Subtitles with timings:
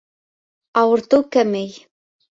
[0.81, 1.69] Ауыртыу кәмей